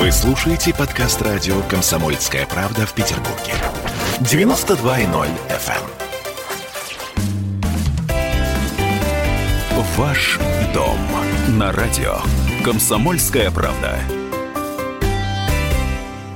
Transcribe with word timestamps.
Вы 0.00 0.10
слушаете 0.12 0.72
подкаст 0.72 1.20
радио 1.20 1.60
«Комсомольская 1.68 2.46
правда» 2.46 2.86
в 2.86 2.94
Петербурге. 2.94 3.52
92.0 4.20 5.28
FM. 5.50 5.74
эм. 9.68 9.82
Ваш 9.98 10.38
дом 10.72 10.98
на 11.50 11.70
радио 11.72 12.16
«Комсомольская 12.64 13.50
правда». 13.50 14.00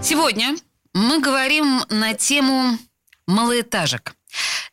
Сегодня 0.03 0.57
мы 0.93 1.23
говорим 1.23 1.85
на 1.89 2.12
тему 2.12 2.77
малоэтажек. 3.27 4.15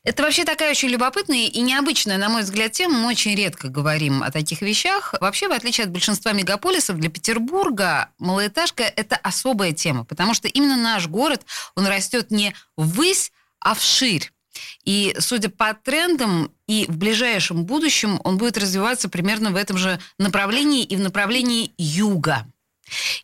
Это 0.04 0.24
вообще 0.24 0.46
такая 0.46 0.72
очень 0.72 0.90
любопытная 0.90 1.46
и 1.46 1.62
необычная, 1.62 2.18
на 2.18 2.28
мой 2.28 2.42
взгляд, 2.42 2.72
тема. 2.72 2.98
Мы 2.98 3.10
очень 3.10 3.36
редко 3.36 3.68
говорим 3.68 4.24
о 4.24 4.32
таких 4.32 4.62
вещах. 4.62 5.14
Вообще, 5.22 5.48
в 5.48 5.52
отличие 5.52 5.86
от 5.86 5.92
большинства 5.92 6.32
мегаполисов, 6.32 6.98
для 6.98 7.10
Петербурга 7.10 8.10
малоэтажка– 8.18 8.84
это 8.96 9.16
особая 9.18 9.74
тема, 9.74 10.04
потому 10.04 10.34
что 10.34 10.48
именно 10.48 10.76
наш 10.76 11.08
город, 11.08 11.46
он 11.76 11.86
растет 11.86 12.32
не 12.32 12.56
ввысь, 12.78 13.32
а 13.60 13.76
вширь. 13.76 14.32
И, 14.86 15.16
судя 15.20 15.50
по 15.50 15.74
трендам, 15.76 16.52
и 16.66 16.86
в 16.88 16.98
ближайшем 16.98 17.66
будущем 17.66 18.20
он 18.24 18.38
будет 18.38 18.58
развиваться 18.58 19.08
примерно 19.08 19.52
в 19.52 19.56
этом 19.56 19.78
же 19.78 20.00
направлении 20.18 20.84
и 20.84 20.96
в 20.96 21.00
направлении 21.00 21.74
юга. 21.78 22.51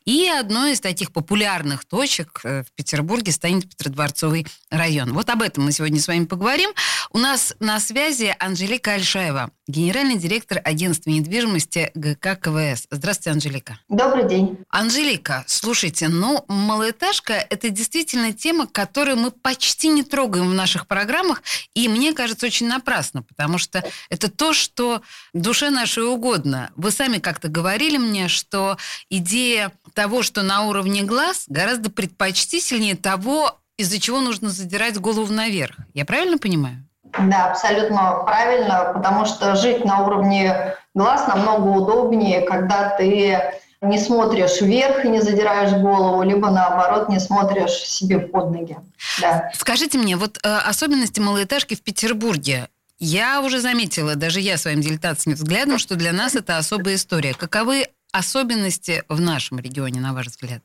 И 0.07 0.25
одной 0.29 0.71
из 0.71 0.79
таких 0.79 1.11
популярных 1.11 1.83
точек 1.83 2.39
э, 2.45 2.63
в 2.63 2.71
Петербурге 2.71 3.33
станет 3.33 3.69
Петродворцовый 3.69 4.47
район. 4.69 5.11
Вот 5.11 5.29
об 5.29 5.41
этом 5.41 5.65
мы 5.65 5.73
сегодня 5.73 5.99
с 5.99 6.07
вами 6.07 6.23
поговорим. 6.23 6.69
У 7.11 7.17
нас 7.17 7.53
на 7.59 7.77
связи 7.81 8.33
Анжелика 8.39 8.93
Альшаева, 8.93 9.51
генеральный 9.67 10.17
директор 10.17 10.61
агентства 10.63 11.09
недвижимости 11.09 11.91
ГК 11.93 12.37
КВС. 12.37 12.87
Здравствуйте, 12.89 13.31
Анжелика. 13.31 13.79
Добрый 13.89 14.29
день. 14.29 14.57
Анжелика, 14.69 15.43
слушайте, 15.45 16.07
ну, 16.07 16.45
малоэтажка– 16.47 17.33
это 17.49 17.69
действительно 17.69 18.31
тема, 18.31 18.65
которую 18.65 19.17
мы 19.17 19.31
почти 19.31 19.89
не 19.89 20.03
трогаем 20.03 20.49
в 20.49 20.53
наших 20.53 20.87
программах, 20.87 21.43
и 21.73 21.89
мне 21.89 22.13
кажется, 22.13 22.45
очень 22.45 22.69
напрасно, 22.69 23.23
потому 23.23 23.57
что 23.57 23.83
это 24.09 24.31
то, 24.31 24.53
что 24.53 25.01
душе 25.33 25.69
нашей 25.69 26.03
угодно. 26.05 26.71
Вы 26.77 26.91
сами 26.91 27.17
как-то 27.17 27.49
говорили 27.49 27.97
мне, 27.97 28.29
что 28.29 28.77
идея 29.09 29.73
того, 29.97 30.21
что 30.21 30.43
на 30.43 30.65
уровне 30.65 31.01
глаз, 31.01 31.45
гораздо 31.47 31.89
предпочтительнее 31.89 32.95
того, 32.95 33.57
из-за 33.77 33.99
чего 33.99 34.21
нужно 34.21 34.49
задирать 34.49 34.99
голову 34.99 35.33
наверх. 35.33 35.75
Я 35.95 36.05
правильно 36.05 36.37
понимаю? 36.37 36.87
Да, 37.17 37.49
абсолютно 37.49 38.21
правильно, 38.23 38.91
потому 38.93 39.25
что 39.25 39.55
жить 39.55 39.83
на 39.83 40.05
уровне 40.05 40.75
глаз 40.93 41.27
намного 41.27 41.69
удобнее, 41.69 42.41
когда 42.41 42.95
ты 42.95 43.39
не 43.81 43.97
смотришь 43.97 44.61
вверх 44.61 45.03
и 45.03 45.09
не 45.09 45.19
задираешь 45.19 45.71
голову, 45.71 46.21
либо 46.21 46.51
наоборот 46.51 47.09
не 47.09 47.19
смотришь 47.19 47.71
себе 47.71 48.19
под 48.19 48.51
ноги. 48.51 48.77
Да. 49.19 49.49
Скажите 49.55 49.97
мне, 49.97 50.15
вот 50.15 50.37
э, 50.43 50.57
особенности 50.57 51.19
малоэтажки 51.19 51.73
в 51.75 51.81
Петербурге. 51.81 52.69
Я 52.99 53.41
уже 53.41 53.61
заметила, 53.61 54.15
даже 54.15 54.41
я 54.41 54.57
своим 54.57 54.81
дилетантским 54.81 55.33
взглядом, 55.33 55.79
что 55.79 55.95
для 55.95 56.13
нас 56.13 56.35
это 56.35 56.57
особая 56.57 56.95
история. 56.95 57.33
Каковы 57.33 57.87
особенности 58.17 59.03
в 59.09 59.19
нашем 59.19 59.59
регионе, 59.59 60.01
на 60.01 60.13
ваш 60.13 60.27
взгляд? 60.27 60.63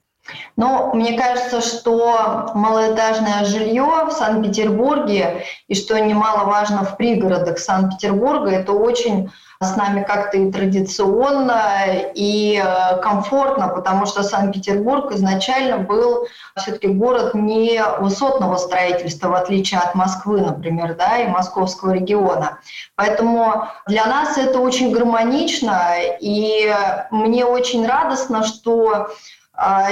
Но 0.56 0.92
мне 0.95 1.19
кажется, 1.19 1.61
что 1.61 2.53
малоэтажное 2.55 3.45
жилье 3.45 4.06
в 4.06 4.12
Санкт-Петербурге 4.12 5.45
и 5.67 5.75
что 5.75 5.98
немаловажно 5.98 6.84
в 6.84 6.97
пригородах 6.97 7.59
Санкт-Петербурга, 7.59 8.51
это 8.51 8.73
очень 8.73 9.31
с 9.61 9.77
нами 9.77 10.03
как-то 10.03 10.39
и 10.39 10.51
традиционно, 10.51 11.61
и 12.14 12.61
э, 12.62 13.01
комфортно, 13.01 13.69
потому 13.69 14.06
что 14.06 14.23
Санкт-Петербург 14.23 15.12
изначально 15.12 15.79
был 15.79 16.27
все-таки 16.57 16.89
город 16.89 17.34
не 17.34 17.83
высотного 18.01 18.57
строительства, 18.57 19.29
в 19.29 19.34
отличие 19.34 19.81
от 19.81 19.95
Москвы, 19.95 20.41
например, 20.41 20.97
да, 20.97 21.19
и 21.19 21.29
московского 21.29 21.92
региона. 21.92 22.58
Поэтому 22.96 23.69
для 23.86 24.07
нас 24.07 24.36
это 24.36 24.58
очень 24.58 24.91
гармонично, 24.91 25.95
и 26.20 26.75
мне 27.11 27.45
очень 27.45 27.86
радостно, 27.86 28.42
что 28.42 29.11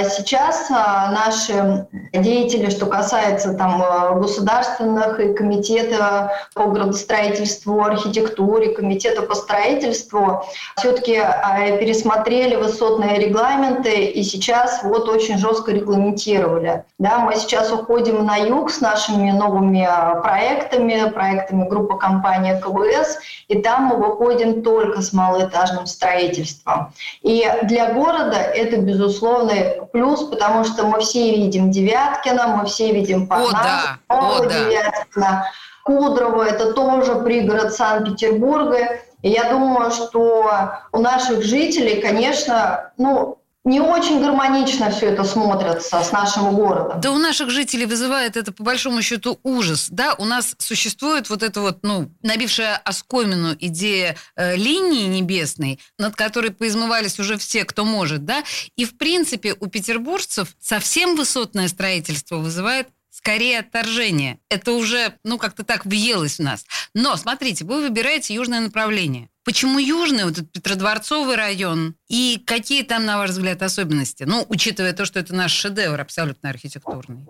сейчас 0.03 0.69
а, 0.69 1.11
наши 1.11 1.87
деятели, 2.11 2.69
что 2.69 2.87
касается 2.87 3.53
там, 3.53 3.81
э, 3.81 4.19
государственных 4.19 5.19
и 5.21 5.33
комитета 5.33 6.33
по 6.53 6.65
градостроительству, 6.65 7.81
архитектуре, 7.81 8.73
комитета 8.73 9.21
по 9.21 9.33
строительству, 9.33 10.43
все-таки 10.75 11.15
а, 11.15 11.77
пересмотрели 11.77 12.55
высотные 12.55 13.17
регламенты 13.19 14.07
и 14.07 14.23
сейчас 14.23 14.83
вот 14.83 15.07
очень 15.07 15.37
жестко 15.37 15.71
регламентировали. 15.71 16.83
Да, 16.99 17.19
мы 17.19 17.35
сейчас 17.35 17.71
уходим 17.71 18.25
на 18.25 18.35
юг 18.35 18.71
с 18.71 18.81
нашими 18.81 19.31
новыми 19.31 19.87
проектами, 20.21 21.09
проектами 21.09 21.67
группы 21.67 21.97
компании 21.97 22.59
КВС, 22.59 23.19
и 23.47 23.61
там 23.61 23.85
мы 23.85 23.95
выходим 23.95 24.63
только 24.63 25.01
с 25.01 25.13
малоэтажным 25.13 25.85
строительством. 25.85 26.93
И 27.21 27.49
для 27.63 27.93
города 27.93 28.35
это, 28.35 28.77
безусловно, 28.77 29.60
плюс, 29.91 30.23
потому 30.23 30.63
что 30.63 30.85
мы 30.85 30.99
все 30.99 31.35
видим 31.35 31.71
Девяткина, 31.71 32.47
мы 32.47 32.65
все 32.65 32.91
видим 32.91 33.27
Парнас, 33.27 33.49
О, 33.49 33.63
да. 33.63 33.99
О, 34.07 34.39
да. 34.43 34.49
Девяткина, 34.49 35.45
Кудрово, 35.83 36.43
это 36.43 36.73
тоже 36.73 37.15
пригород 37.15 37.73
Санкт-Петербурга. 37.73 38.99
И 39.21 39.29
я 39.29 39.51
думаю, 39.51 39.91
что 39.91 40.51
у 40.91 40.99
наших 40.99 41.43
жителей, 41.43 42.01
конечно, 42.01 42.91
ну, 42.97 43.40
не 43.63 43.79
очень 43.79 44.19
гармонично 44.19 44.89
все 44.89 45.07
это 45.07 45.23
смотрится 45.23 46.03
с 46.03 46.11
нашим 46.11 46.55
городом. 46.55 46.99
Да 46.99 47.11
у 47.11 47.17
наших 47.19 47.51
жителей 47.51 47.85
вызывает 47.85 48.35
это 48.35 48.51
по 48.51 48.63
большому 48.63 49.01
счету 49.01 49.39
ужас. 49.43 49.87
Да, 49.91 50.15
у 50.15 50.25
нас 50.25 50.55
существует 50.57 51.29
вот 51.29 51.43
эта 51.43 51.61
вот, 51.61 51.79
ну, 51.83 52.09
набившая 52.23 52.77
оскомину 52.77 53.55
идея 53.59 54.17
э, 54.35 54.55
линии 54.55 55.05
небесной, 55.05 55.79
над 55.99 56.15
которой 56.15 56.51
поизмывались 56.51 57.19
уже 57.19 57.37
все, 57.37 57.63
кто 57.63 57.85
может, 57.85 58.25
да. 58.25 58.43
И 58.77 58.85
в 58.85 58.97
принципе 58.97 59.55
у 59.59 59.67
петербуржцев 59.67 60.55
совсем 60.59 61.15
высотное 61.15 61.67
строительство 61.67 62.37
вызывает 62.37 62.87
скорее 63.11 63.59
отторжение. 63.59 64.39
Это 64.49 64.71
уже, 64.71 65.13
ну, 65.23 65.37
как-то 65.37 65.63
так 65.63 65.85
въелось 65.85 66.39
в 66.39 66.43
нас. 66.43 66.65
Но, 66.95 67.15
смотрите, 67.17 67.65
вы 67.65 67.81
выбираете 67.81 68.33
южное 68.33 68.61
направление. 68.61 69.29
Почему 69.43 69.79
южный, 69.79 70.25
вот 70.25 70.33
этот 70.33 70.51
Петродворцовый 70.51 71.35
район? 71.35 71.95
И 72.07 72.41
какие 72.45 72.83
там, 72.83 73.05
на 73.05 73.17
ваш 73.17 73.31
взгляд, 73.31 73.63
особенности? 73.63 74.23
Ну, 74.23 74.45
учитывая 74.49 74.93
то, 74.93 75.05
что 75.05 75.19
это 75.19 75.33
наш 75.33 75.51
шедевр 75.51 75.99
абсолютно 75.99 76.49
архитектурный. 76.49 77.25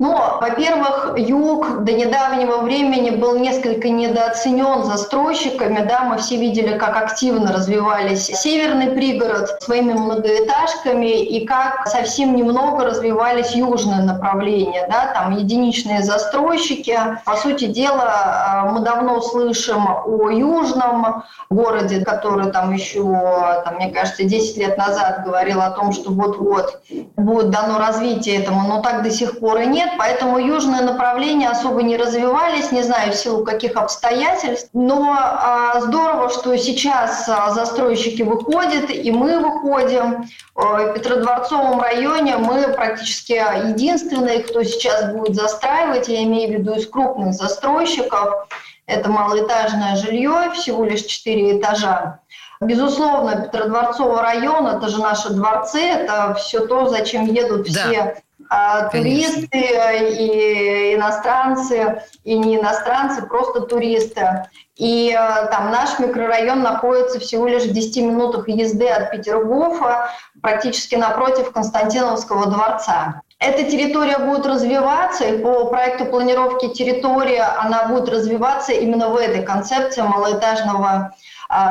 Ну, 0.00 0.16
во-первых, 0.40 1.12
юг 1.18 1.84
до 1.84 1.92
недавнего 1.92 2.62
времени 2.62 3.10
был 3.10 3.36
несколько 3.38 3.90
недооценен 3.90 4.84
застройщиками. 4.84 5.86
Да, 5.86 6.04
мы 6.04 6.16
все 6.16 6.38
видели, 6.38 6.78
как 6.78 6.96
активно 6.96 7.52
развивались 7.52 8.24
северный 8.24 8.92
пригород 8.92 9.62
своими 9.62 9.92
многоэтажками 9.92 11.22
и 11.22 11.44
как 11.44 11.86
совсем 11.86 12.34
немного 12.34 12.86
развивались 12.86 13.50
южные 13.50 14.00
направления. 14.00 14.86
Да, 14.88 15.12
там 15.12 15.36
единичные 15.36 16.02
застройщики. 16.02 16.98
По 17.26 17.36
сути 17.36 17.66
дела, 17.66 18.64
э, 18.64 18.72
мы 18.72 18.80
давно 18.80 19.20
слышим 19.20 19.86
о 19.86 20.30
южном 20.30 21.24
городе, 21.50 22.02
который 22.02 22.50
там 22.50 22.72
еще, 22.72 23.02
там, 23.66 23.74
мне 23.74 23.90
кажется, 23.90 24.24
10 24.24 24.56
лет 24.56 24.78
назад 24.78 25.24
говорил 25.26 25.60
о 25.60 25.72
том, 25.72 25.92
что 25.92 26.10
вот-вот 26.10 26.80
будет 27.16 27.50
дано 27.50 27.78
развитие 27.78 28.40
этому, 28.42 28.66
но 28.66 28.80
так 28.80 29.02
до 29.02 29.10
сих 29.10 29.40
пор 29.40 29.59
и 29.60 29.66
нет 29.66 29.90
поэтому 29.98 30.38
южные 30.38 30.82
направления 30.82 31.48
особо 31.48 31.82
не 31.82 31.96
развивались, 31.96 32.72
не 32.72 32.82
знаю 32.82 33.12
в 33.12 33.16
силу 33.16 33.44
каких 33.44 33.76
обстоятельств. 33.76 34.70
Но 34.72 35.14
а, 35.16 35.80
здорово, 35.80 36.30
что 36.30 36.56
сейчас 36.56 37.28
а, 37.28 37.50
застройщики 37.50 38.22
выходят, 38.22 38.90
и 38.90 39.10
мы 39.10 39.38
выходим. 39.38 40.24
В 40.54 40.92
Петродворцовом 40.92 41.80
районе 41.80 42.36
мы 42.36 42.68
практически 42.68 43.32
единственные, 43.68 44.40
кто 44.40 44.62
сейчас 44.62 45.12
будет 45.12 45.36
застраивать, 45.36 46.08
я 46.08 46.22
имею 46.24 46.50
в 46.50 46.52
виду 46.60 46.74
из 46.74 46.86
крупных 46.88 47.34
застройщиков. 47.34 48.48
Это 48.86 49.08
малоэтажное 49.08 49.96
жилье, 49.96 50.50
всего 50.54 50.84
лишь 50.84 51.04
4 51.04 51.58
этажа. 51.58 52.20
Безусловно, 52.60 53.42
Петродворцовый 53.42 54.20
район– 54.20 54.66
это 54.68 54.88
же 54.88 55.00
наши 55.00 55.30
дворцы, 55.30 55.80
это 55.80 56.34
все 56.34 56.66
то, 56.66 56.88
зачем 56.88 57.24
едут 57.24 57.72
да. 57.72 57.88
все 57.88 58.22
а, 58.48 58.88
туристы 58.88 59.48
и 59.52 60.94
иностранцы, 60.94 62.02
и 62.24 62.38
не 62.38 62.56
иностранцы, 62.56 63.22
просто 63.26 63.60
туристы. 63.60 64.46
И 64.76 65.12
а, 65.12 65.46
там 65.46 65.70
наш 65.70 65.98
микрорайон 65.98 66.62
находится 66.62 67.20
всего 67.20 67.46
лишь 67.46 67.64
в 67.64 67.72
10 67.72 67.96
минутах 68.02 68.48
езды 68.48 68.88
от 68.88 69.10
Петергофа, 69.10 70.10
практически 70.40 70.94
напротив 70.94 71.52
Константиновского 71.52 72.46
дворца. 72.46 73.22
Эта 73.38 73.62
территория 73.62 74.18
будет 74.18 74.44
развиваться, 74.44 75.24
и 75.24 75.38
по 75.38 75.66
проекту 75.66 76.04
планировки 76.06 76.68
территории 76.68 77.40
она 77.58 77.86
будет 77.86 78.08
развиваться 78.10 78.72
именно 78.72 79.08
в 79.08 79.16
этой 79.16 79.42
концепции 79.42 80.02
малоэтажного 80.02 81.14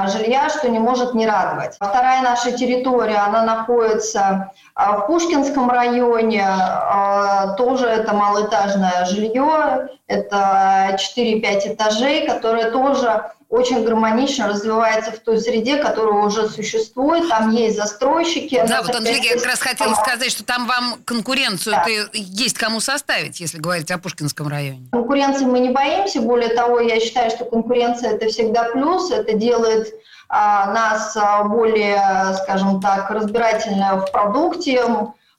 жилья, 0.07 0.49
что 0.49 0.69
не 0.69 0.79
может 0.79 1.13
не 1.13 1.25
радовать. 1.25 1.75
Вторая 1.75 2.21
наша 2.21 2.51
территория, 2.51 3.17
она 3.17 3.43
находится 3.43 4.51
а, 4.75 4.97
в 4.97 5.07
Пушкинском 5.07 5.69
районе, 5.69 6.45
а, 6.45 7.53
тоже 7.53 7.85
это 7.85 8.13
малоэтажное 8.13 9.05
жилье, 9.05 9.89
это 10.07 10.97
4-5 11.15 11.73
этажей, 11.73 12.27
которые 12.27 12.71
тоже 12.71 13.31
очень 13.50 13.84
гармонично 13.84 14.48
развивается 14.48 15.12
в 15.12 15.19
той 15.19 15.40
среде, 15.40 15.78
которая 15.78 16.24
уже 16.24 16.48
существует, 16.48 17.28
там 17.30 17.50
есть 17.50 17.78
застройщики. 17.78 18.63
Да, 18.68 18.84
вот, 18.84 18.96
Анжелика, 18.96 19.25
я 19.25 19.36
как 19.36 19.46
раз 19.46 19.60
хотела 19.60 19.96
сказать, 19.96 20.31
что 20.31 20.44
там 20.44 20.68
вам 20.68 21.00
конкуренцию 21.04 21.74
да. 21.74 21.86
есть 22.13 22.57
кому 22.57 22.80
составить, 22.80 23.40
если 23.40 23.57
говорить 23.57 23.90
о 23.90 23.98
Пушкинском 23.98 24.48
районе. 24.48 24.88
Конкуренции 24.92 25.46
мы 25.46 25.60
не 25.60 25.69
боимся, 25.69 26.22
более 26.22 26.50
того, 26.50 26.80
я 26.80 27.00
считаю, 27.00 27.31
что 27.31 27.46
конкуренция– 27.46 28.12
это 28.13 28.28
всегда 28.28 28.66
плюс, 28.66 29.10
это 29.10 29.34
делает 29.34 29.96
а, 30.30 30.72
нас 30.72 31.18
а, 31.18 31.44
более, 31.44 32.36
скажем 32.44 32.80
так, 32.80 33.10
разбирательно 33.10 34.06
в 34.06 34.12
продукте, 34.12 34.86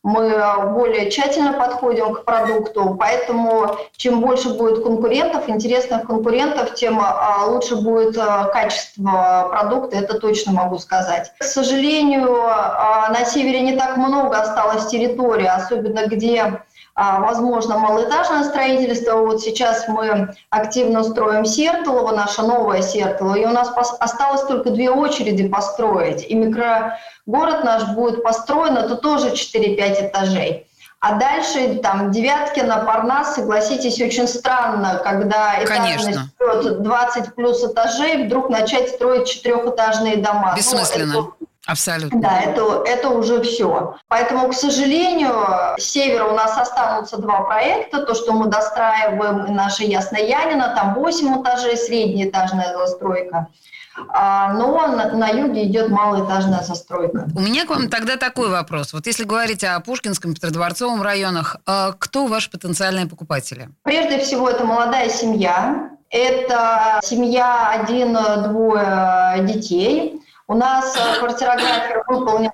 мы 0.02 0.32
более 0.72 1.10
тщательно 1.10 1.52
подходим 1.52 2.14
к 2.14 2.24
продукту, 2.24 2.96
поэтому 2.98 3.76
чем 3.96 4.20
больше 4.20 4.54
будет 4.54 4.82
конкурентов, 4.82 5.48
интересных 5.48 6.06
конкурентов, 6.06 6.74
тем 6.74 7.00
а, 7.02 7.44
лучше 7.46 7.76
будет 7.76 8.16
а, 8.16 8.44
качество 8.44 9.48
продукта, 9.50 9.98
это 9.98 10.18
точно 10.18 10.52
могу 10.52 10.78
сказать. 10.78 11.32
К 11.38 11.44
сожалению, 11.44 12.30
на 12.30 13.24
севере 13.24 13.60
не 13.60 13.76
так 13.76 13.96
много 13.98 14.38
осталось 14.38 14.86
территории, 14.86 15.46
особенно 15.46 16.06
где 16.06 16.62
возможно, 16.96 17.78
малоэтажное 17.78 18.44
строительство. 18.44 19.16
Вот 19.16 19.40
сейчас 19.40 19.88
мы 19.88 20.34
активно 20.50 21.02
строим 21.04 21.44
Сертолово, 21.44 22.12
наше 22.12 22.42
новое 22.42 22.82
Сертолово, 22.82 23.36
и 23.36 23.46
у 23.46 23.50
нас 23.50 23.72
осталось 24.00 24.42
только 24.42 24.70
две 24.70 24.90
очереди 24.90 25.48
построить. 25.48 26.24
И 26.28 26.34
микрогород 26.34 27.64
наш 27.64 27.88
будет 27.94 28.22
построен, 28.22 28.76
это 28.76 28.96
тоже 28.96 29.30
4-5 29.30 30.08
этажей. 30.08 30.66
А 31.02 31.14
дальше 31.14 31.76
там 31.76 32.10
Девяткино, 32.10 32.84
Парнас, 32.84 33.34
согласитесь, 33.34 34.02
очень 34.02 34.28
странно, 34.28 35.00
когда 35.02 35.64
этажность 35.64 36.18
20 36.38 37.34
плюс 37.34 37.64
этажей, 37.64 38.26
вдруг 38.26 38.50
начать 38.50 38.90
строить 38.90 39.26
четырехэтажные 39.26 40.18
дома. 40.18 40.52
Бессмысленно. 40.54 41.14
Ну, 41.14 41.20
это 41.20 41.39
Абсолютно. 41.66 42.20
Да, 42.20 42.40
это, 42.40 42.82
это 42.86 43.10
уже 43.10 43.42
все. 43.42 43.96
Поэтому, 44.08 44.48
к 44.48 44.54
сожалению, 44.54 45.34
с 45.78 45.84
севера 45.84 46.24
у 46.24 46.34
нас 46.34 46.56
останутся 46.56 47.18
два 47.18 47.42
проекта. 47.42 48.04
То, 48.04 48.14
что 48.14 48.32
мы 48.32 48.46
достраиваем, 48.46 49.54
наша 49.54 49.84
Ясная 49.84 50.22
Янина, 50.22 50.74
там 50.74 50.94
8 50.94 51.42
этажей, 51.42 51.76
среднеэтажная 51.76 52.76
застройка. 52.76 53.48
А, 54.08 54.52
но 54.54 54.86
на, 54.86 55.12
на 55.12 55.28
юге 55.28 55.64
идет 55.64 55.90
малоэтажная 55.90 56.62
застройка. 56.62 57.28
У 57.34 57.40
меня 57.40 57.66
к 57.66 57.70
вам 57.70 57.88
тогда 57.88 58.16
такой 58.16 58.48
вопрос. 58.48 58.92
Вот 58.92 59.06
если 59.06 59.24
говорить 59.24 59.64
о 59.64 59.78
Пушкинском, 59.80 60.34
Петродворцовом 60.34 61.02
районах, 61.02 61.56
а 61.66 61.92
кто 61.92 62.26
ваши 62.26 62.50
потенциальные 62.50 63.06
покупатели? 63.06 63.68
Прежде 63.82 64.18
всего, 64.18 64.48
это 64.48 64.64
молодая 64.64 65.08
семья. 65.10 65.90
Это 66.08 66.98
семья 67.04 67.70
один-двое 67.70 69.44
детей. 69.46 70.19
У 70.50 70.54
нас 70.54 70.96
э, 70.96 71.20
квартирография 71.20 72.02
выполнена 72.08 72.52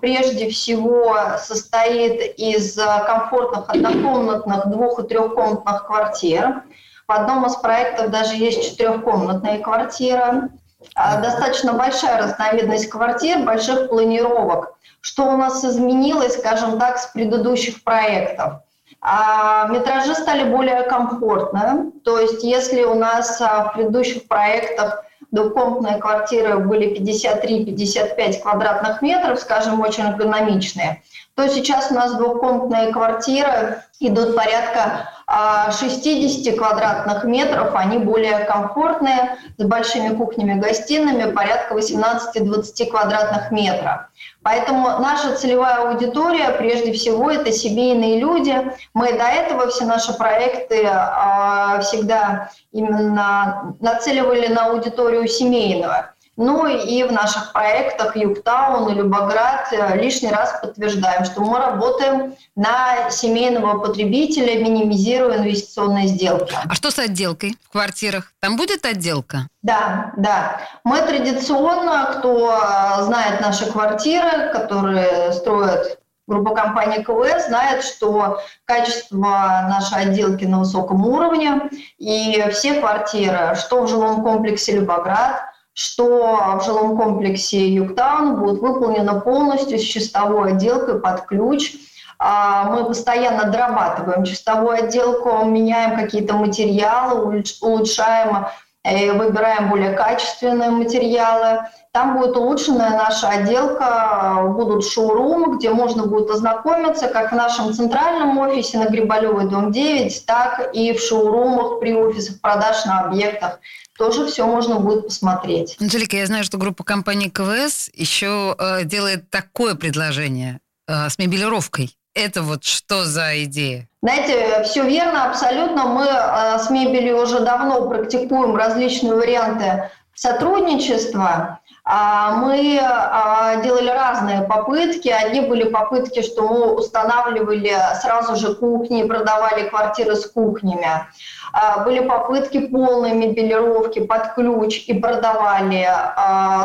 прежде 0.00 0.50
всего 0.50 1.16
состоит 1.38 2.36
из 2.36 2.76
э, 2.76 2.84
комфортных 3.06 3.70
однокомнатных 3.70 4.66
двух- 4.66 4.98
и 4.98 5.04
трехкомнатных 5.04 5.86
квартир. 5.86 6.64
В 7.06 7.12
одном 7.12 7.46
из 7.46 7.54
проектов 7.54 8.10
даже 8.10 8.34
есть 8.34 8.68
четырехкомнатная 8.68 9.60
квартира. 9.60 10.48
Достаточно 10.96 11.74
большая 11.74 12.20
разновидность 12.20 12.90
квартир, 12.90 13.44
больших 13.44 13.88
планировок. 13.88 14.74
Что 15.00 15.26
у 15.26 15.36
нас 15.36 15.64
изменилось, 15.64 16.36
скажем 16.36 16.80
так, 16.80 16.98
с 16.98 17.06
предыдущих 17.06 17.84
проектов? 17.84 18.62
А 19.00 19.68
метражи 19.68 20.16
стали 20.16 20.42
более 20.42 20.82
комфортные. 20.82 21.92
То 22.04 22.18
есть 22.18 22.42
если 22.42 22.82
у 22.82 22.94
нас 22.94 23.40
а, 23.40 23.68
в 23.68 23.74
предыдущих 23.74 24.26
проектах 24.26 25.04
двухкомнатные 25.30 25.98
квартиры 25.98 26.58
были 26.58 26.98
53-55 26.98 28.40
квадратных 28.40 29.02
метров, 29.02 29.38
скажем, 29.38 29.80
очень 29.80 30.04
эргономичные, 30.04 31.02
то 31.34 31.48
сейчас 31.48 31.90
у 31.90 31.94
нас 31.94 32.14
двухкомнатные 32.14 32.92
квартиры 32.92 33.82
идут 34.00 34.34
порядка 34.34 35.10
60 35.28 36.54
а, 36.54 36.56
квадратных 36.56 37.24
метров, 37.24 37.74
они 37.74 37.98
более 37.98 38.38
комфортные, 38.46 39.36
с 39.58 39.62
большими 39.62 40.14
кухнями-гостиными, 40.14 41.32
порядка 41.32 41.74
18-20 41.74 42.86
квадратных 42.86 43.50
метров. 43.50 44.08
Поэтому 44.42 44.88
наша 45.00 45.34
целевая 45.36 45.90
аудитория, 45.90 46.48
прежде 46.52 46.92
всего, 46.92 47.30
это 47.30 47.52
семейные 47.52 48.18
люди. 48.18 48.56
Мы 48.94 49.12
до 49.12 49.24
этого 49.24 49.68
все 49.68 49.84
наши 49.84 50.14
проекты 50.14 50.84
э, 50.84 51.80
всегда 51.82 52.50
именно 52.72 53.76
нацеливали 53.80 54.46
на 54.46 54.66
аудиторию 54.68 55.28
семейного. 55.28 56.14
Ну 56.38 56.68
и 56.68 57.02
в 57.02 57.10
наших 57.10 57.52
проектах 57.52 58.16
Югтаун 58.16 58.92
и 58.92 58.94
Любоград 58.94 59.72
э, 59.72 59.96
лишний 59.96 60.30
раз 60.30 60.60
подтверждаем, 60.62 61.24
что 61.24 61.40
мы 61.40 61.58
работаем 61.58 62.36
на 62.54 63.10
семейного 63.10 63.80
потребителя, 63.80 64.62
минимизируя 64.62 65.38
инвестиционные 65.38 66.06
сделки. 66.06 66.54
А 66.64 66.74
что 66.74 66.92
с 66.92 66.98
отделкой 67.00 67.56
в 67.64 67.72
квартирах? 67.72 68.32
Там 68.38 68.56
будет 68.56 68.86
отделка? 68.86 69.48
Да, 69.62 70.12
да. 70.16 70.60
Мы 70.84 71.00
традиционно, 71.00 72.14
кто 72.16 72.52
э, 72.52 73.02
знает 73.02 73.40
наши 73.40 73.66
квартиры, 73.66 74.52
которые 74.52 75.32
строят 75.32 75.98
группа 76.28 76.54
компании 76.54 77.02
КВС 77.02 77.48
знает, 77.48 77.82
что 77.82 78.40
качество 78.64 79.66
нашей 79.68 80.02
отделки 80.02 80.44
на 80.44 80.60
высоком 80.60 81.04
уровне, 81.04 81.62
и 81.96 82.44
все 82.52 82.74
квартиры, 82.74 83.56
что 83.56 83.82
в 83.82 83.88
жилом 83.88 84.22
комплексе 84.22 84.76
Любоград, 84.76 85.47
что 85.78 86.58
в 86.60 86.64
жилом 86.64 86.96
комплексе 86.96 87.68
Югтаун 87.68 88.40
будет 88.40 88.60
выполнено 88.60 89.20
полностью 89.20 89.78
с 89.78 89.82
чистовой 89.82 90.50
отделкой 90.50 90.98
под 90.98 91.24
ключ. 91.26 91.76
А, 92.18 92.64
мы 92.64 92.84
постоянно 92.84 93.44
дорабатываем 93.44 94.24
чистовую 94.24 94.72
отделку, 94.72 95.44
меняем 95.44 95.96
какие-то 95.96 96.34
материалы, 96.34 97.44
улучшаем 97.60 98.46
выбираем 98.84 99.68
более 99.68 99.92
качественные 99.92 100.70
материалы. 100.70 101.60
Там 101.92 102.18
будет 102.18 102.36
улучшенная 102.36 102.90
наша 102.90 103.28
отделка, 103.28 104.44
будут 104.56 104.86
шоурумы, 104.86 105.56
где 105.56 105.70
можно 105.70 106.06
будет 106.06 106.30
ознакомиться 106.30 107.08
как 107.08 107.32
в 107.32 107.34
нашем 107.34 107.72
центральном 107.72 108.38
офисе 108.38 108.78
на 108.78 108.88
Грибалевой, 108.88 109.48
дом 109.48 109.72
9, 109.72 110.26
так 110.26 110.70
и 110.74 110.92
в 110.92 111.00
шоурумах 111.00 111.80
при 111.80 111.94
офисах 111.94 112.40
продаж 112.40 112.84
на 112.84 113.00
объектах 113.00 113.58
тоже 113.98 114.26
все 114.26 114.46
можно 114.46 114.78
будет 114.78 115.06
посмотреть. 115.06 115.76
Анжелика, 115.80 116.16
я 116.16 116.26
знаю, 116.26 116.44
что 116.44 116.56
группа 116.56 116.84
компании 116.84 117.28
КВС 117.28 117.90
еще 117.92 118.54
э, 118.56 118.84
делает 118.84 119.28
такое 119.28 119.74
предложение 119.74 120.60
э, 120.86 121.08
с 121.10 121.18
мебелировкой. 121.18 121.97
Это 122.18 122.42
вот 122.42 122.64
что 122.64 123.04
за 123.04 123.44
идея? 123.44 123.88
Знаете, 124.02 124.64
все 124.64 124.82
верно, 124.82 125.30
абсолютно. 125.30 125.84
Мы 125.84 126.04
э, 126.04 126.58
с 126.58 126.68
мебелью 126.68 127.22
уже 127.22 127.38
давно 127.38 127.88
практикуем 127.88 128.56
различные 128.56 129.14
варианты 129.14 129.88
сотрудничества. 130.16 131.60
А, 131.84 132.32
мы 132.32 132.76
а, 132.82 133.62
делали 133.62 133.88
разные 133.88 134.42
попытки. 134.42 135.08
Одни 135.08 135.42
были 135.42 135.68
попытки, 135.68 136.22
что 136.22 136.42
мы 136.42 136.74
устанавливали 136.74 137.76
сразу 138.02 138.34
же 138.34 138.56
кухни, 138.56 139.04
продавали 139.04 139.68
квартиры 139.68 140.16
с 140.16 140.26
кухнями. 140.26 141.06
А, 141.52 141.84
были 141.84 142.00
попытки 142.00 142.66
полной 142.66 143.12
мебелировки 143.12 144.00
под 144.00 144.34
ключ 144.34 144.84
и 144.88 144.94
продавали 144.94 145.88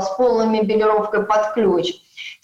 с 0.01 0.09
полной 0.17 0.47
мебелировкой 0.47 1.23
под 1.23 1.53
ключ. 1.53 1.93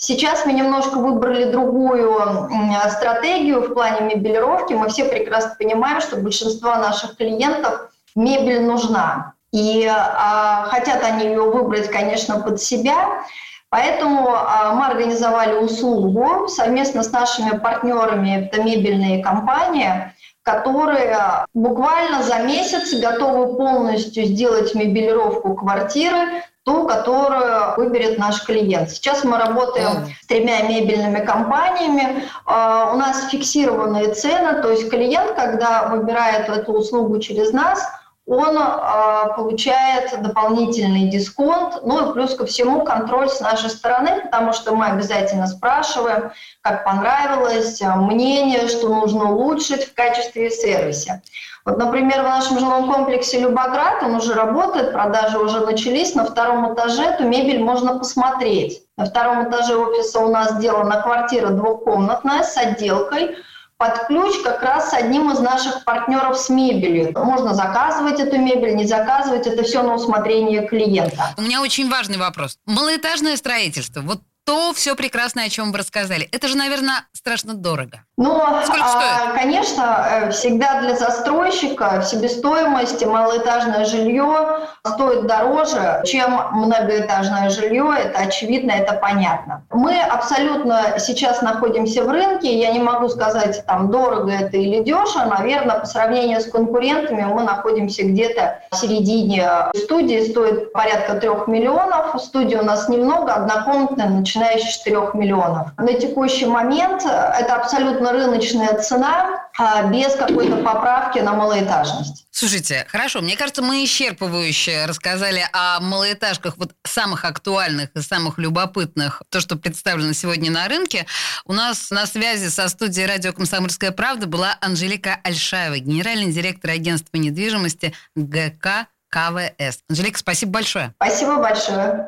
Сейчас 0.02 0.46
мы 0.46 0.54
немножко 0.54 0.96
выбрали 0.96 1.52
другую 1.52 2.50
стратегию 2.90 3.60
в 3.60 3.74
плане 3.74 4.16
мебелировки. 4.16 4.72
Мы 4.72 4.88
все 4.88 5.04
прекрасно 5.04 5.56
понимаем, 5.60 6.00
что 6.00 6.16
большинство 6.16 6.74
наших 6.76 7.18
клиентов 7.18 7.90
мебель 8.16 8.62
нужна. 8.62 9.34
И 9.52 9.86
а, 9.86 10.68
хотят 10.70 11.04
они 11.04 11.26
ее 11.26 11.42
выбрать, 11.42 11.92
конечно, 11.92 12.40
под 12.40 12.62
себя. 12.62 13.26
Поэтому 13.68 14.30
а, 14.30 14.74
мы 14.74 14.86
организовали 14.86 15.58
услугу 15.58 16.48
совместно 16.48 17.04
с 17.04 17.12
нашими 17.12 17.58
партнерами, 17.58 18.46
это 18.46 18.64
мебельные 18.64 19.22
компании, 19.22 20.14
которые 20.44 21.46
буквально 21.54 22.24
за 22.24 22.40
месяц 22.40 22.94
готовы 23.02 23.58
полностью 23.58 24.24
сделать 24.24 24.74
мебелировку 24.76 25.56
квартиры, 25.56 26.42
ту, 26.64 26.88
которую 26.88 27.76
выберет 27.78 28.18
наш 28.18 28.44
клиент. 28.44 28.90
Сейчас 28.90 29.24
мы 29.24 29.38
работаем 29.38 30.08
с 30.22 30.28
тремя 30.28 30.62
мебельными 30.62 31.26
компаниями. 31.26 32.24
А, 32.46 32.92
у 32.94 32.98
нас 32.98 33.30
фиксированные 33.30 34.14
цены, 34.14 34.62
то 34.62 34.70
есть 34.70 34.90
клиент, 34.90 35.36
когда 35.36 35.88
выбирает 35.88 36.50
эту 36.50 36.74
услугу 36.74 37.20
через 37.20 37.52
нас– 37.52 37.88
он 38.30 38.56
э, 38.58 39.34
получает 39.36 40.22
дополнительный 40.22 41.10
дисконт, 41.10 41.80
ну 41.84 42.10
и 42.10 42.14
плюс 42.14 42.36
ко 42.36 42.46
всему 42.46 42.84
контроль 42.84 43.28
с 43.28 43.40
нашей 43.40 43.72
стороны, 43.72 44.22
потому 44.22 44.54
что 44.54 44.76
мы 44.76 44.86
обязательно 44.86 45.48
спрашиваем, 45.48 46.32
как 46.62 46.86
понравилось, 46.86 47.82
мнение, 47.82 48.68
что 48.68 48.90
нужно 48.90 49.32
улучшить 49.32 49.84
в 49.84 49.96
качестве 49.96 50.48
и 50.48 50.52
сервисе. 50.52 51.24
Вот, 51.66 51.80
например, 51.80 52.22
в 52.22 52.26
нашем 52.26 52.60
жилом 52.60 52.92
комплексе 52.92 53.40
«Любоград» 53.40 54.04
он 54.04 54.16
уже 54.16 54.36
работает, 54.36 54.94
продажи 54.94 55.40
уже 55.40 55.62
начались. 55.62 56.14
На 56.14 56.26
втором 56.26 56.72
этаже 56.74 57.04
эту 57.06 57.24
мебель 57.24 57.64
можно 57.64 57.98
посмотреть. 57.98 58.84
На 58.96 59.06
втором 59.06 59.50
этаже 59.50 59.76
офиса 59.76 60.20
у 60.20 60.30
нас 60.30 60.52
сделана 60.52 61.02
квартира 61.02 61.50
двухкомнатная 61.50 62.44
с 62.44 62.56
отделкой– 62.58 63.38
под 63.80 64.08
ключ 64.08 64.42
как 64.44 64.62
раз 64.62 64.90
с 64.90 64.94
одним 64.94 65.32
из 65.32 65.40
наших 65.40 65.86
партнеров 65.86 66.38
с 66.38 66.50
мебелью. 66.50 67.14
Можно 67.16 67.54
заказывать 67.54 68.20
эту 68.20 68.38
мебель, 68.38 68.76
не 68.76 68.86
заказывать, 68.86 69.48
это 69.48 69.64
все 69.64 69.82
на 69.82 69.96
усмотрение 69.96 70.68
клиента. 70.68 71.34
У 71.38 71.42
меня 71.42 71.62
очень 71.62 71.90
важный 71.90 72.18
вопрос. 72.18 72.58
Малоэтажное 72.66 73.38
строительство. 73.38 74.02
Вот 74.02 74.20
то 74.46 74.74
все 74.74 74.96
прекрасное, 74.96 75.46
о 75.46 75.50
чем 75.50 75.72
вы 75.72 75.78
рассказали. 75.78 76.28
Это 76.32 76.48
же, 76.48 76.58
наверное, 76.58 77.06
страшно 77.14 77.54
дорого. 77.54 78.04
Ну, 78.18 78.42
а, 78.42 79.32
конечно, 79.34 80.08
э, 80.10 80.32
всегда 80.32 80.82
для 80.82 80.96
застройщика 80.96 82.02
в 82.02 82.04
себестоимости 82.04 83.06
малоэтажное 83.06 83.86
жилье 83.86 84.68
стоит 84.86 85.26
дороже, 85.26 86.02
чем 86.06 86.38
многоэтажное 86.52 87.50
жилье. 87.50 87.94
Это 87.98 88.20
очевидно, 88.20 88.72
это 88.72 88.94
понятно. 88.94 89.64
Мы 89.72 89.98
абсолютно 90.02 90.96
сейчас 90.98 91.42
находимся 91.42 92.04
в 92.04 92.10
рынке. 92.10 92.60
Я 92.60 92.72
не 92.72 92.80
могу 92.80 93.08
сказать, 93.08 93.64
там, 93.66 93.90
дорого 93.90 94.32
это 94.32 94.58
или 94.58 94.84
дешево. 94.84 95.34
Наверное, 95.38 95.80
по 95.80 95.86
сравнению 95.86 96.42
с 96.42 96.46
конкурентами 96.52 97.24
мы 97.24 97.44
находимся 97.44 98.04
где-то 98.04 98.60
в 98.72 98.76
середине. 98.76 99.48
Студии 99.76 100.30
стоит 100.30 100.74
порядка 100.74 101.16
трех 101.16 101.48
миллионов. 101.48 102.22
Студии 102.22 102.56
у 102.56 102.64
нас 102.64 102.90
немного, 102.90 103.34
однокомнатная, 103.34 104.08
начинающая 104.40 104.72
с 104.72 104.78
4 104.78 104.98
миллионов. 105.14 105.70
На 105.78 105.94
текущий 105.94 106.46
момент 106.46 107.04
это 107.04 107.56
абсолютно 107.56 108.12
рыночная 108.12 108.74
цена 108.82 109.48
а, 109.58 109.84
без 109.84 110.16
какой-то 110.16 110.58
поправки 110.58 111.20
на 111.20 111.34
малоэтажность. 111.34 112.26
Слушайте, 112.32 112.86
хорошо, 112.90 113.22
мне 113.22 113.36
кажется, 113.36 113.62
мы 113.62 113.84
исчерпывающе 113.84 114.86
рассказали 114.86 115.44
о 115.52 115.80
малоэтажках, 115.82 116.58
вот 116.58 116.72
самых 116.86 117.26
актуальных 117.26 117.90
и 117.96 118.02
самых 118.02 118.38
любопытных, 118.38 119.22
то, 119.30 119.42
что 119.42 119.58
представлено 119.58 120.14
сегодня 120.14 120.50
на 120.50 120.68
рынке. 120.68 121.06
У 121.46 121.54
нас 121.54 121.92
на 121.92 122.06
связи 122.06 122.48
со 122.48 122.70
студией 122.70 123.08
радио 123.08 123.34
«Комсомольская 123.34 123.92
правда» 123.92 124.28
была 124.28 124.58
Анжелика 124.62 125.20
Альшаева, 125.24 125.80
генеральный 125.80 126.32
директор 126.32 126.72
агентства 126.72 127.18
недвижимости 127.18 127.94
ГК 128.16 128.88
КВС. 129.10 129.80
Анжелика, 129.90 130.20
спасибо 130.20 130.54
большое. 130.54 130.94
Спасибо 130.98 131.38
большое. 131.38 132.08